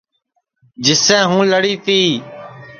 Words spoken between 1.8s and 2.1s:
تی